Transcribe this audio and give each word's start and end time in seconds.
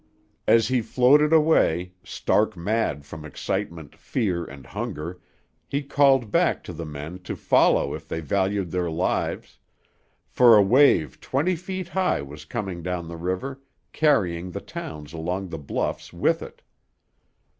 As 0.47 0.69
he 0.69 0.81
floated 0.81 1.31
away, 1.31 1.93
stark 2.03 2.57
mad 2.57 3.05
from 3.05 3.23
excitement, 3.23 3.95
fear, 3.95 4.43
and 4.43 4.65
hunger, 4.65 5.21
he 5.67 5.83
called 5.83 6.31
back 6.31 6.63
to 6.63 6.73
the 6.73 6.87
men 6.87 7.19
to 7.19 7.35
follow 7.35 7.93
if 7.93 8.07
they 8.07 8.19
valued 8.19 8.71
their 8.71 8.89
lives; 8.89 9.59
for 10.25 10.57
a 10.57 10.61
wave 10.63 11.19
twenty 11.21 11.55
feet 11.55 11.89
high 11.89 12.23
was 12.23 12.45
coming 12.45 12.81
down 12.81 13.07
the 13.07 13.15
river, 13.15 13.61
carrying 13.93 14.49
the 14.49 14.59
towns 14.59 15.13
along 15.13 15.49
the 15.49 15.59
bluffs 15.59 16.11
with 16.11 16.41
it. 16.41 16.63